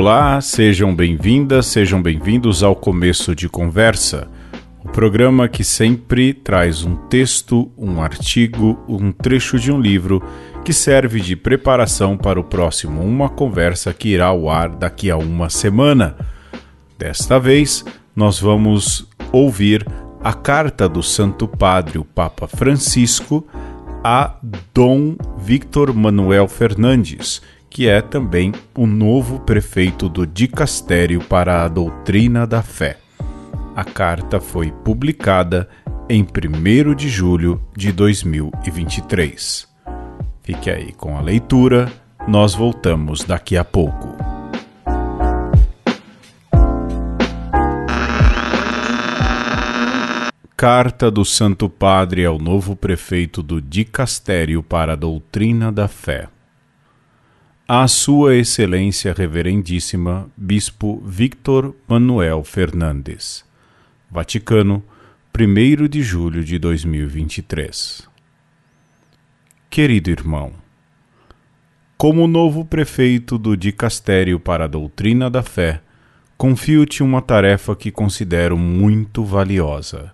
Olá, 0.00 0.40
sejam 0.40 0.96
bem-vindas, 0.96 1.66
sejam 1.66 2.00
bem-vindos 2.00 2.62
ao 2.62 2.74
Começo 2.74 3.34
de 3.34 3.50
Conversa, 3.50 4.28
o 4.82 4.88
programa 4.88 5.46
que 5.46 5.62
sempre 5.62 6.32
traz 6.32 6.82
um 6.82 6.96
texto, 6.96 7.70
um 7.76 8.00
artigo, 8.00 8.82
um 8.88 9.12
trecho 9.12 9.58
de 9.58 9.70
um 9.70 9.78
livro 9.78 10.22
que 10.64 10.72
serve 10.72 11.20
de 11.20 11.36
preparação 11.36 12.16
para 12.16 12.40
o 12.40 12.44
próximo 12.44 13.02
Uma 13.02 13.28
Conversa 13.28 13.92
que 13.92 14.08
irá 14.08 14.28
ao 14.28 14.48
ar 14.48 14.70
daqui 14.70 15.10
a 15.10 15.18
uma 15.18 15.50
semana. 15.50 16.16
Desta 16.98 17.38
vez, 17.38 17.84
nós 18.16 18.40
vamos 18.40 19.06
ouvir 19.30 19.86
a 20.24 20.32
carta 20.32 20.88
do 20.88 21.02
Santo 21.02 21.46
Padre, 21.46 21.98
o 21.98 22.06
Papa 22.06 22.48
Francisco, 22.48 23.46
a 24.02 24.34
Dom 24.72 25.14
Victor 25.36 25.92
Manuel 25.92 26.48
Fernandes 26.48 27.42
que 27.70 27.88
é 27.88 28.02
também 28.02 28.52
o 28.76 28.84
novo 28.84 29.38
prefeito 29.38 30.08
do 30.08 30.26
Dicastério 30.26 31.20
para 31.20 31.64
a 31.64 31.68
Doutrina 31.68 32.44
da 32.44 32.62
Fé. 32.62 32.98
A 33.76 33.84
carta 33.84 34.40
foi 34.40 34.72
publicada 34.72 35.68
em 36.08 36.24
1 36.24 36.94
de 36.96 37.08
julho 37.08 37.62
de 37.76 37.92
2023. 37.92 39.68
Fique 40.42 40.68
aí 40.68 40.92
com 40.92 41.16
a 41.16 41.20
leitura, 41.20 41.90
nós 42.26 42.54
voltamos 42.54 43.22
daqui 43.22 43.56
a 43.56 43.64
pouco. 43.64 44.16
Carta 50.56 51.10
do 51.10 51.24
Santo 51.24 51.70
Padre 51.70 52.26
ao 52.26 52.38
novo 52.38 52.74
prefeito 52.74 53.42
do 53.42 53.62
Dicastério 53.62 54.62
para 54.62 54.92
a 54.92 54.96
Doutrina 54.96 55.70
da 55.72 55.88
Fé 55.88 56.28
a 57.72 57.86
Sua 57.86 58.34
Excelência 58.34 59.14
Reverendíssima 59.16 60.28
Bispo 60.36 61.00
Victor 61.06 61.72
Manuel 61.86 62.42
Fernandes. 62.42 63.44
Vaticano, 64.10 64.82
1 65.32 65.86
de 65.86 66.02
julho 66.02 66.42
de 66.42 66.58
2023. 66.58 68.08
Querido 69.70 70.10
irmão, 70.10 70.52
como 71.96 72.26
novo 72.26 72.64
prefeito 72.64 73.38
do 73.38 73.56
Dicastério 73.56 74.40
para 74.40 74.64
a 74.64 74.66
Doutrina 74.66 75.30
da 75.30 75.44
Fé, 75.44 75.80
confio-te 76.36 77.04
uma 77.04 77.22
tarefa 77.22 77.76
que 77.76 77.92
considero 77.92 78.58
muito 78.58 79.24
valiosa. 79.24 80.12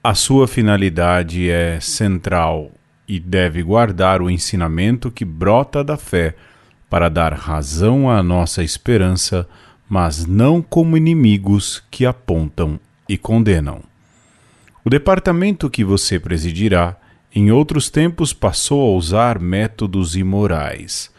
A 0.00 0.14
sua 0.14 0.46
finalidade 0.46 1.50
é 1.50 1.80
central 1.80 2.70
e 3.08 3.18
deve 3.18 3.64
guardar 3.64 4.22
o 4.22 4.30
ensinamento 4.30 5.10
que 5.10 5.24
brota 5.24 5.82
da 5.82 5.96
fé 5.96 6.36
para 6.92 7.08
dar 7.08 7.32
razão 7.32 8.10
à 8.10 8.22
nossa 8.22 8.62
esperança, 8.62 9.48
mas 9.88 10.26
não 10.26 10.60
como 10.60 10.94
inimigos 10.94 11.82
que 11.90 12.04
apontam 12.04 12.78
e 13.08 13.16
condenam. 13.16 13.80
O 14.84 14.90
departamento 14.90 15.70
que 15.70 15.84
você 15.84 16.20
presidirá, 16.20 16.94
em 17.34 17.50
outros 17.50 17.88
tempos, 17.88 18.34
passou 18.34 18.82
a 18.82 18.94
usar 18.94 19.38
métodos 19.38 20.16
imorais. 20.16 21.10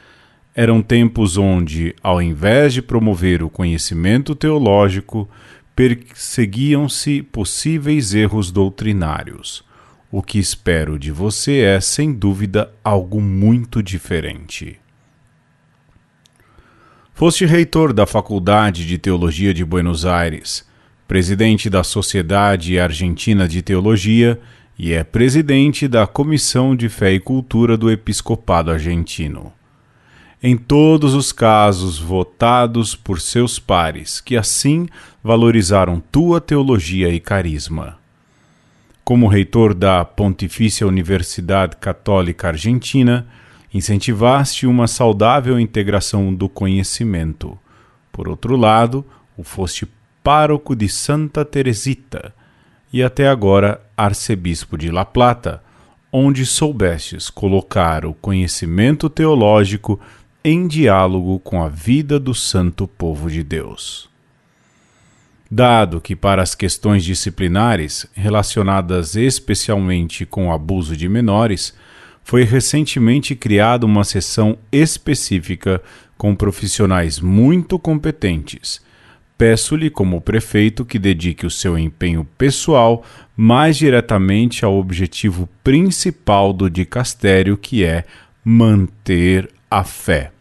Eram 0.53 0.79
tempos 0.79 1.37
onde, 1.37 1.95
ao 2.03 2.21
invés 2.21 2.71
de 2.71 2.83
promover 2.83 3.41
o 3.41 3.49
conhecimento 3.49 4.35
teológico, 4.35 5.27
perseguiam-se 5.75 7.23
possíveis 7.23 8.13
erros 8.13 8.51
doutrinários. 8.51 9.65
O 10.11 10.21
que 10.21 10.37
espero 10.37 10.99
de 10.99 11.09
você 11.09 11.61
é, 11.61 11.81
sem 11.81 12.13
dúvida, 12.13 12.71
algo 12.83 13.19
muito 13.19 13.81
diferente. 13.81 14.82
Foste 17.15 17.45
reitor 17.45 17.93
da 17.93 18.07
Faculdade 18.07 18.87
de 18.87 18.97
Teologia 18.97 19.53
de 19.53 19.63
Buenos 19.63 20.03
Aires, 20.03 20.67
presidente 21.07 21.69
da 21.69 21.83
Sociedade 21.83 22.79
Argentina 22.79 23.47
de 23.47 23.61
Teologia 23.61 24.41
e 24.79 24.93
é 24.93 25.03
presidente 25.03 25.87
da 25.87 26.07
Comissão 26.07 26.75
de 26.75 26.89
Fé 26.89 27.13
e 27.13 27.19
Cultura 27.19 27.77
do 27.77 27.91
Episcopado 27.91 28.71
Argentino. 28.71 29.53
Em 30.41 30.57
todos 30.57 31.13
os 31.13 31.31
casos 31.31 31.99
votados 31.99 32.95
por 32.95 33.21
seus 33.21 33.59
pares, 33.59 34.19
que 34.19 34.35
assim 34.35 34.87
valorizaram 35.23 36.01
tua 36.11 36.41
teologia 36.41 37.09
e 37.09 37.19
carisma. 37.19 37.99
Como 39.03 39.27
reitor 39.27 39.75
da 39.75 40.03
Pontifícia 40.03 40.87
Universidade 40.87 41.75
Católica 41.77 42.47
Argentina, 42.47 43.27
incentivaste 43.73 44.67
uma 44.67 44.87
saudável 44.87 45.59
integração 45.59 46.33
do 46.33 46.47
conhecimento. 46.47 47.57
Por 48.11 48.27
outro 48.27 48.55
lado, 48.55 49.03
o 49.35 49.43
foste 49.43 49.87
pároco 50.23 50.75
de 50.75 50.87
Santa 50.87 51.43
Teresita 51.43 52.33
e 52.91 53.01
até 53.01 53.27
agora 53.27 53.81
arcebispo 53.97 54.77
de 54.77 54.91
La 54.91 55.03
Plata, 55.03 55.63
onde 56.11 56.45
soubestes 56.45 57.29
colocar 57.29 58.05
o 58.05 58.13
conhecimento 58.13 59.09
teológico 59.09 59.99
em 60.43 60.67
diálogo 60.67 61.39
com 61.39 61.63
a 61.63 61.69
vida 61.69 62.19
do 62.19 62.35
santo 62.35 62.87
povo 62.87 63.31
de 63.31 63.41
Deus. 63.41 64.07
Dado 65.49 66.01
que, 66.01 66.15
para 66.15 66.41
as 66.41 66.53
questões 66.53 67.03
disciplinares 67.03 68.05
relacionadas 68.13 69.15
especialmente 69.15 70.25
com 70.25 70.47
o 70.47 70.51
abuso 70.51 70.95
de 70.95 71.09
menores, 71.09 71.73
foi 72.23 72.43
recentemente 72.43 73.35
criada 73.35 73.85
uma 73.85 74.03
sessão 74.03 74.57
específica 74.71 75.81
com 76.17 76.35
profissionais 76.35 77.19
muito 77.19 77.77
competentes. 77.77 78.81
Peço-lhe, 79.37 79.89
como 79.89 80.21
prefeito, 80.21 80.85
que 80.85 80.97
dedique 80.97 81.45
o 81.45 81.49
seu 81.49 81.77
empenho 81.77 82.25
pessoal 82.37 83.03
mais 83.35 83.77
diretamente 83.77 84.63
ao 84.63 84.77
objetivo 84.77 85.49
principal 85.63 86.53
do 86.53 86.69
dicastério, 86.69 87.57
que 87.57 87.83
é 87.83 88.05
manter 88.43 89.49
a 89.69 89.83
fé. 89.83 90.31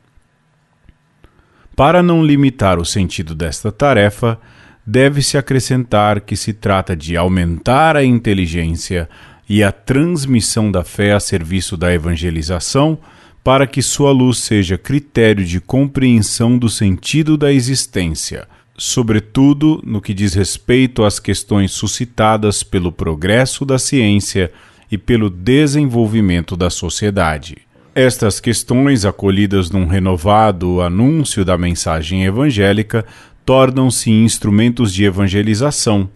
Para 1.75 2.03
não 2.03 2.23
limitar 2.23 2.79
o 2.79 2.85
sentido 2.85 3.35
desta 3.35 3.73
tarefa, 3.73 4.39
deve-se 4.87 5.39
acrescentar 5.39 6.21
que 6.21 6.37
se 6.37 6.53
trata 6.53 6.95
de 6.95 7.17
aumentar 7.17 7.97
a 7.97 8.05
inteligência, 8.05 9.09
e 9.55 9.63
a 9.63 9.71
transmissão 9.71 10.73
da 10.73 10.83
fé 10.83 11.13
a 11.13 11.21
serviço 11.21 11.77
da 11.77 11.93
evangelização, 11.93 12.97
para 13.45 13.67
que 13.67 13.83
sua 13.83 14.11
luz 14.11 14.39
seja 14.39 14.79
critério 14.79 15.45
de 15.45 15.61
compreensão 15.61 16.57
do 16.57 16.71
sentido 16.71 17.37
da 17.37 17.53
existência, 17.53 18.49
sobretudo 18.79 19.79
no 19.85 20.01
que 20.01 20.15
diz 20.15 20.33
respeito 20.33 21.05
às 21.05 21.19
questões 21.19 21.71
suscitadas 21.73 22.63
pelo 22.63 22.91
progresso 22.91 23.67
da 23.67 23.79
ciência 23.79 24.51
e 24.91 24.97
pelo 24.97 25.29
desenvolvimento 25.29 26.57
da 26.57 26.71
sociedade. 26.71 27.59
Estas 27.95 28.41
questões, 28.41 29.05
acolhidas 29.05 29.71
num 29.71 29.87
renovado 29.87 30.81
anúncio 30.81 31.45
da 31.45 31.59
mensagem 31.59 32.25
evangélica, 32.25 33.05
tornam-se 33.45 34.11
instrumentos 34.11 34.95
de 34.95 35.05
evangelização 35.05 36.09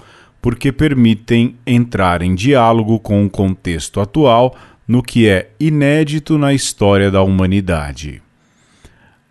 porque 0.46 0.70
permitem 0.70 1.56
entrar 1.66 2.22
em 2.22 2.32
diálogo 2.32 3.00
com 3.00 3.26
o 3.26 3.28
contexto 3.28 4.00
atual 4.00 4.56
no 4.86 5.02
que 5.02 5.26
é 5.26 5.50
inédito 5.58 6.38
na 6.38 6.54
história 6.54 7.10
da 7.10 7.20
humanidade. 7.20 8.22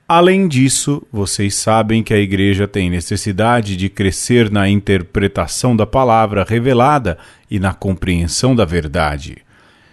Além 0.05 0.45
disso, 0.45 1.07
vocês 1.09 1.55
sabem 1.55 2.03
que 2.03 2.13
a 2.13 2.17
Igreja 2.17 2.67
tem 2.67 2.89
necessidade 2.89 3.77
de 3.77 3.87
crescer 3.87 4.51
na 4.51 4.67
interpretação 4.67 5.73
da 5.73 5.85
palavra 5.85 6.43
revelada 6.45 7.17
e 7.49 7.59
na 7.61 7.73
compreensão 7.73 8.53
da 8.53 8.65
verdade, 8.65 9.37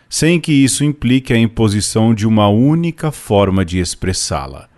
sem 0.08 0.40
que 0.40 0.52
isso 0.52 0.82
implique 0.82 1.32
a 1.32 1.38
imposição 1.38 2.12
de 2.12 2.26
uma 2.26 2.48
única 2.48 3.12
forma 3.12 3.64
de 3.64 3.78
expressá-la 3.78 4.71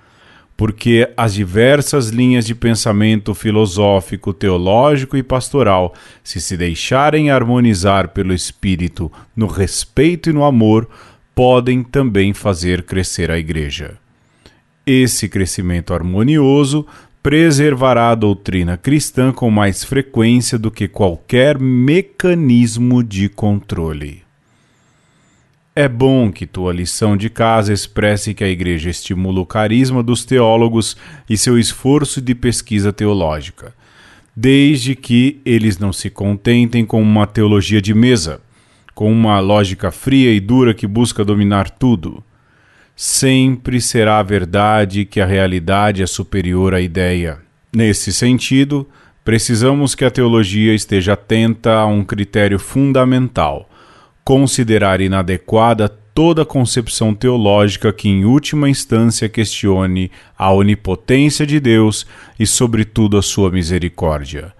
porque 0.56 1.10
as 1.16 1.34
diversas 1.34 2.08
linhas 2.08 2.46
de 2.46 2.54
pensamento 2.54 3.34
filosófico, 3.34 4.32
teológico 4.32 5.16
e 5.16 5.22
pastoral, 5.22 5.94
se 6.22 6.40
se 6.40 6.56
deixarem 6.56 7.30
harmonizar 7.30 8.08
pelo 8.08 8.32
Espírito 8.32 9.10
no 9.34 9.46
respeito 9.46 10.30
e 10.30 10.32
no 10.32 10.44
amor, 10.44 10.88
podem 11.34 11.82
também 11.82 12.32
fazer 12.32 12.84
crescer 12.84 13.30
a 13.30 13.38
Igreja. 13.38 13.98
Esse 14.86 15.28
crescimento 15.28 15.92
harmonioso 15.92 16.86
preservará 17.22 18.10
a 18.10 18.14
doutrina 18.14 18.76
cristã 18.76 19.32
com 19.32 19.50
mais 19.50 19.82
frequência 19.82 20.58
do 20.58 20.70
que 20.70 20.86
qualquer 20.86 21.58
mecanismo 21.58 23.02
de 23.02 23.30
controle. 23.30 24.23
É 25.76 25.88
bom 25.88 26.30
que 26.30 26.46
tua 26.46 26.72
lição 26.72 27.16
de 27.16 27.28
casa 27.28 27.72
expresse 27.72 28.32
que 28.32 28.44
a 28.44 28.48
Igreja 28.48 28.88
estimula 28.88 29.40
o 29.40 29.46
carisma 29.46 30.04
dos 30.04 30.24
teólogos 30.24 30.96
e 31.28 31.36
seu 31.36 31.58
esforço 31.58 32.20
de 32.20 32.32
pesquisa 32.32 32.92
teológica, 32.92 33.74
desde 34.36 34.94
que 34.94 35.40
eles 35.44 35.76
não 35.76 35.92
se 35.92 36.10
contentem 36.10 36.86
com 36.86 37.02
uma 37.02 37.26
teologia 37.26 37.82
de 37.82 37.92
mesa, 37.92 38.40
com 38.94 39.10
uma 39.10 39.40
lógica 39.40 39.90
fria 39.90 40.32
e 40.32 40.38
dura 40.38 40.72
que 40.72 40.86
busca 40.86 41.24
dominar 41.24 41.68
tudo. 41.68 42.22
sempre 42.94 43.80
será 43.80 44.22
verdade 44.22 45.04
que 45.04 45.20
a 45.20 45.26
realidade 45.26 46.02
é 46.02 46.06
superior 46.06 46.72
à 46.72 46.80
ideia. 46.80 47.38
Nesse 47.74 48.12
sentido, 48.12 48.88
precisamos 49.24 49.96
que 49.96 50.04
a 50.04 50.10
teologia 50.12 50.72
esteja 50.72 51.14
atenta 51.14 51.74
a 51.74 51.86
um 51.86 52.04
critério 52.04 52.60
fundamental: 52.60 53.68
considerar 54.24 55.00
inadequada 55.00 55.88
toda 55.88 56.44
concepção 56.44 57.12
teológica 57.14 57.92
que, 57.92 58.08
em 58.08 58.24
última 58.24 58.68
instância, 58.68 59.28
questione 59.28 60.10
a 60.38 60.52
onipotência 60.52 61.44
de 61.44 61.60
Deus 61.60 62.06
e, 62.38 62.46
sobretudo, 62.46 63.18
a 63.18 63.22
sua 63.22 63.50
misericórdia. 63.50 64.52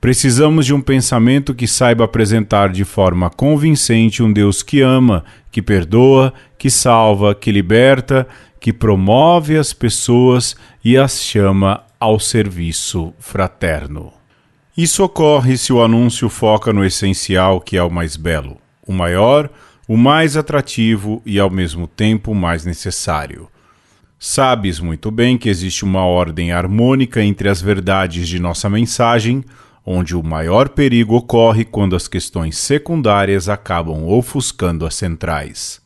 Precisamos 0.00 0.64
de 0.64 0.72
um 0.72 0.80
pensamento 0.80 1.54
que 1.54 1.66
saiba 1.66 2.04
apresentar 2.04 2.70
de 2.70 2.84
forma 2.84 3.28
convincente 3.28 4.22
um 4.22 4.32
Deus 4.32 4.62
que 4.62 4.80
ama, 4.80 5.24
que 5.52 5.60
perdoa, 5.60 6.32
que 6.56 6.70
salva, 6.70 7.34
que 7.34 7.52
liberta, 7.52 8.26
que 8.58 8.72
promove 8.72 9.58
as 9.58 9.74
pessoas 9.74 10.56
e 10.82 10.96
as 10.96 11.20
chama 11.20 11.82
ao 11.98 12.18
serviço 12.18 13.12
fraterno. 13.18 14.12
Isso 14.74 15.04
ocorre 15.04 15.58
se 15.58 15.72
o 15.72 15.82
anúncio 15.82 16.30
foca 16.30 16.72
no 16.72 16.82
essencial, 16.82 17.60
que 17.60 17.76
é 17.76 17.82
o 17.82 17.90
mais 17.90 18.16
belo, 18.16 18.56
o 18.86 18.92
maior, 18.92 19.50
o 19.88 19.96
mais 19.96 20.36
atrativo 20.36 21.20
e 21.26 21.38
ao 21.38 21.50
mesmo 21.50 21.86
tempo 21.86 22.34
mais 22.34 22.64
necessário. 22.64 23.48
Sabes 24.18 24.78
muito 24.78 25.10
bem 25.10 25.38
que 25.38 25.48
existe 25.48 25.84
uma 25.84 26.04
ordem 26.04 26.52
harmônica 26.52 27.22
entre 27.22 27.48
as 27.48 27.60
verdades 27.62 28.28
de 28.28 28.38
nossa 28.38 28.68
mensagem, 28.68 29.42
onde 29.84 30.14
o 30.14 30.22
maior 30.22 30.68
perigo 30.68 31.16
ocorre 31.16 31.64
quando 31.64 31.96
as 31.96 32.06
questões 32.06 32.58
secundárias 32.58 33.48
acabam 33.48 34.06
ofuscando 34.06 34.84
as 34.84 34.94
centrais. 34.94 35.80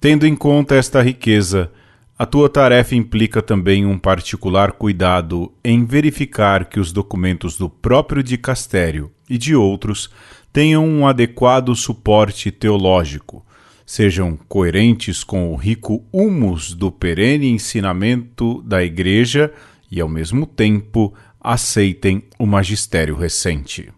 Tendo 0.00 0.26
em 0.26 0.34
conta 0.34 0.74
esta 0.74 1.02
riqueza, 1.02 1.70
a 2.18 2.26
tua 2.26 2.48
tarefa 2.48 2.96
implica 2.96 3.40
também 3.40 3.86
um 3.86 3.98
particular 3.98 4.72
cuidado 4.72 5.52
em 5.62 5.84
verificar 5.84 6.64
que 6.64 6.80
os 6.80 6.90
documentos 6.90 7.56
do 7.56 7.68
próprio 7.68 8.22
dicastério 8.22 9.12
e 9.28 9.38
de 9.38 9.54
outros 9.54 10.10
tenham 10.52 10.86
um 10.86 11.06
adequado 11.06 11.74
suporte 11.74 12.50
teológico, 12.50 13.44
sejam 13.86 14.36
coerentes 14.48 15.24
com 15.24 15.52
o 15.52 15.56
rico 15.56 16.04
humus 16.12 16.74
do 16.74 16.90
perene 16.90 17.48
ensinamento 17.48 18.62
da 18.62 18.82
Igreja 18.82 19.52
e, 19.90 20.00
ao 20.00 20.08
mesmo 20.08 20.46
tempo, 20.46 21.14
aceitem 21.40 22.24
o 22.38 22.46
magistério 22.46 23.16
recente. 23.16 23.90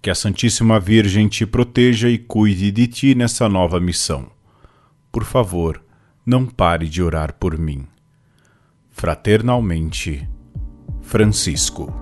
Que 0.00 0.10
a 0.10 0.14
Santíssima 0.14 0.80
Virgem 0.80 1.28
te 1.28 1.46
proteja 1.46 2.08
e 2.08 2.18
cuide 2.18 2.72
de 2.72 2.86
ti 2.86 3.14
nessa 3.14 3.48
nova 3.48 3.78
missão. 3.78 4.30
Por 5.12 5.24
favor, 5.24 5.82
não 6.24 6.46
pare 6.46 6.88
de 6.88 7.02
orar 7.02 7.34
por 7.34 7.58
mim. 7.58 7.86
Fraternalmente, 8.90 10.28
Francisco. 11.02 12.01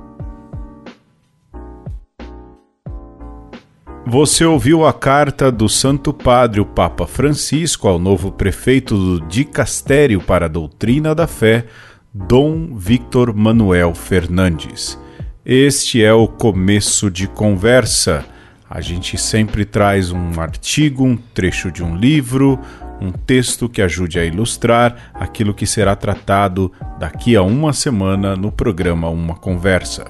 Você 4.06 4.44
ouviu 4.44 4.86
a 4.86 4.92
carta 4.92 5.52
do 5.52 5.68
Santo 5.68 6.12
Padre, 6.12 6.60
o 6.60 6.64
Papa 6.64 7.06
Francisco, 7.06 7.86
ao 7.86 7.98
novo 7.98 8.32
prefeito 8.32 8.96
do 8.96 9.26
Dicastério 9.26 10.20
para 10.20 10.46
a 10.46 10.48
Doutrina 10.48 11.14
da 11.14 11.26
Fé, 11.26 11.66
Dom 12.12 12.74
Victor 12.76 13.34
Manuel 13.34 13.94
Fernandes. 13.94 14.98
Este 15.44 16.02
é 16.02 16.12
o 16.12 16.26
começo 16.26 17.10
de 17.10 17.28
conversa. 17.28 18.24
A 18.68 18.80
gente 18.80 19.18
sempre 19.18 19.64
traz 19.64 20.10
um 20.10 20.40
artigo, 20.40 21.04
um 21.04 21.16
trecho 21.16 21.70
de 21.70 21.84
um 21.84 21.94
livro, 21.94 22.58
um 23.00 23.12
texto 23.12 23.68
que 23.68 23.82
ajude 23.82 24.18
a 24.18 24.24
ilustrar 24.24 25.12
aquilo 25.14 25.54
que 25.54 25.66
será 25.66 25.94
tratado 25.94 26.72
daqui 26.98 27.36
a 27.36 27.42
uma 27.42 27.72
semana 27.72 28.34
no 28.34 28.50
programa 28.50 29.08
Uma 29.08 29.36
Conversa. 29.36 30.06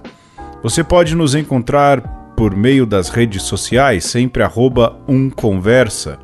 Você 0.63 0.85
pode 0.85 1.15
nos 1.15 1.35
encontrar 1.35 2.20
por 2.41 2.57
meio 2.57 2.87
das 2.87 3.11
redes 3.11 3.43
sociais, 3.43 4.07
sempre 4.07 4.43
arroba 4.43 4.99
umconversa. 5.07 6.19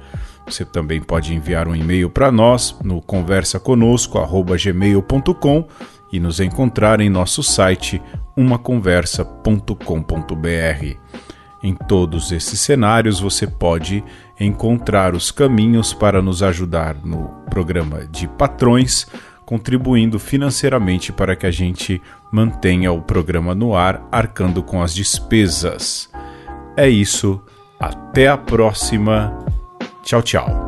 Você 0.46 0.64
também 0.64 0.98
pode 0.98 1.34
enviar 1.34 1.68
um 1.68 1.76
e-mail 1.76 2.08
para 2.08 2.32
nós 2.32 2.74
no 2.82 3.02
conversaconosco@gmail.com 3.02 5.68
e 6.10 6.18
nos 6.18 6.40
encontrar 6.40 7.02
em 7.02 7.10
nosso 7.10 7.42
site 7.42 8.00
umaconversa.com.br. 8.34 10.96
Em 11.62 11.74
todos 11.86 12.32
esses 12.32 12.60
cenários 12.60 13.20
você 13.20 13.46
pode 13.46 14.02
encontrar 14.40 15.14
os 15.14 15.30
caminhos 15.30 15.92
para 15.92 16.22
nos 16.22 16.42
ajudar 16.42 16.96
no 17.04 17.28
programa 17.50 18.06
de 18.06 18.26
patrões, 18.26 19.06
contribuindo 19.46 20.18
financeiramente 20.18 21.10
para 21.10 21.34
que 21.34 21.46
a 21.46 21.50
gente 21.50 22.02
mantenha 22.30 22.92
o 22.92 23.00
programa 23.00 23.54
no 23.54 23.74
ar, 23.74 24.06
arcando 24.12 24.62
com 24.62 24.82
as 24.82 24.94
despesas. 24.94 26.10
É 26.76 26.86
isso, 26.86 27.40
até 27.80 28.28
a 28.28 28.36
próxima 28.36 29.46
Tchau, 30.06 30.22
tchau. 30.22 30.65